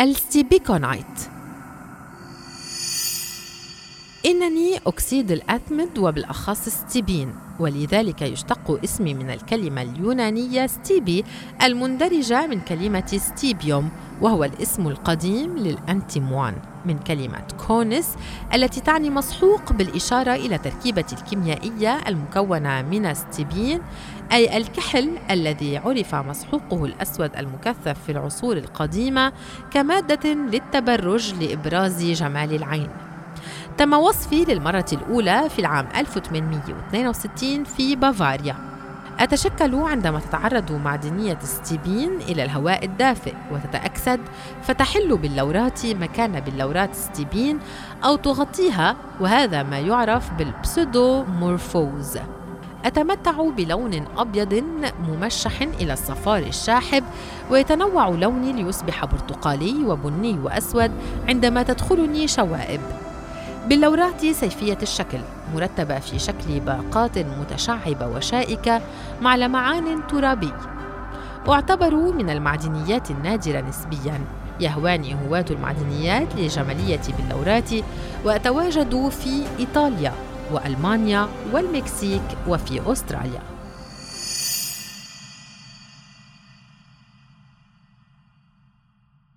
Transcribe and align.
الستيبيكونايت 0.00 1.04
إنني 4.26 4.78
أكسيد 4.86 5.30
الأثمد 5.30 5.98
وبالأخص 5.98 6.68
ستيبين 6.68 7.34
ولذلك 7.60 8.22
يشتق 8.22 8.80
اسمي 8.84 9.14
من 9.14 9.30
الكلمة 9.30 9.82
اليونانية 9.82 10.66
ستيبي 10.66 11.24
المندرجة 11.62 12.46
من 12.46 12.60
كلمة 12.60 13.06
ستيبيوم. 13.16 13.90
وهو 14.20 14.44
الاسم 14.44 14.88
القديم 14.88 15.58
للأنتيموان 15.58 16.54
من 16.86 16.98
كلمة 16.98 17.42
كونس 17.66 18.16
التي 18.54 18.80
تعني 18.80 19.10
مسحوق 19.10 19.72
بالإشارة 19.72 20.34
إلى 20.34 20.58
تركيبة 20.58 21.04
الكيميائية 21.12 21.98
المكونة 22.08 22.82
من 22.82 23.14
ستيبين 23.14 23.80
أي 24.32 24.56
الكحل 24.56 25.10
الذي 25.30 25.76
عرف 25.76 26.14
مسحوقه 26.14 26.84
الأسود 26.84 27.36
المكثف 27.36 28.02
في 28.06 28.12
العصور 28.12 28.56
القديمة 28.56 29.32
كمادة 29.70 30.32
للتبرج 30.32 31.34
لإبراز 31.34 32.04
جمال 32.04 32.54
العين. 32.54 32.88
تم 33.78 33.92
وصفي 33.92 34.44
للمرة 34.44 34.86
الأولى 34.92 35.48
في 35.48 35.58
العام 35.58 35.88
1862 35.96 37.64
في 37.64 37.96
بافاريا. 37.96 38.67
أتشكل 39.20 39.74
عندما 39.74 40.20
تتعرض 40.20 40.72
معدنية 40.72 41.38
ستيبين 41.42 42.10
إلى 42.28 42.44
الهواء 42.44 42.84
الدافئ 42.84 43.34
وتتأكسد 43.52 44.20
فتحل 44.62 45.16
باللورات 45.16 45.86
مكان 45.86 46.40
بلورات 46.40 46.94
ستيبين 46.94 47.58
أو 48.04 48.16
تغطيها 48.16 48.96
وهذا 49.20 49.62
ما 49.62 49.78
يعرف 49.78 50.30
بال 50.32 50.54
pseudomorphose. 50.54 52.18
أتمتع 52.84 53.50
بلون 53.56 54.04
أبيض 54.16 54.64
ممشح 55.08 55.62
إلى 55.62 55.92
الصفار 55.92 56.38
الشاحب 56.38 57.04
ويتنوع 57.50 58.08
لوني 58.08 58.52
ليصبح 58.52 59.04
برتقالي 59.04 59.84
وبني 59.84 60.38
وأسود 60.38 60.90
عندما 61.28 61.62
تدخلني 61.62 62.28
شوائب. 62.28 62.80
باللورات 63.66 64.26
سيفية 64.26 64.78
الشكل 64.82 65.18
مرتبة 65.54 65.98
في 65.98 66.18
شكل 66.18 66.60
باقات 66.60 67.18
متشعبة 67.18 68.06
وشائكة 68.06 68.80
مع 69.20 69.36
لمعان 69.36 70.06
ترابي. 70.06 70.52
أعتبر 71.48 71.94
من 71.94 72.30
المعدنيات 72.30 73.10
النادرة 73.10 73.60
نسبياً. 73.60 74.20
يهواني 74.60 75.14
هواة 75.14 75.44
المعدنيات 75.50 76.36
لجمالية 76.36 77.00
باللورات 77.18 77.70
وأتواجد 78.24 79.08
في 79.08 79.42
إيطاليا 79.58 80.12
وألمانيا 80.52 81.28
والمكسيك 81.52 82.22
وفي 82.48 82.92
أستراليا. 82.92 83.57